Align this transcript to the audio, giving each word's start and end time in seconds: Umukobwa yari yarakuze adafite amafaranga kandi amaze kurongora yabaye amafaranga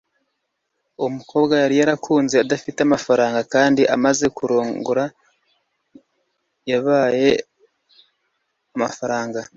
Umukobwa 1.05 1.53
yari 1.63 1.75
yarakuze 1.81 2.35
adafite 2.43 2.79
amafaranga 2.83 3.39
kandi 3.53 3.81
amaze 3.95 4.25
kurongora 4.37 5.03
yabaye 6.69 7.29
amafaranga 8.75 9.39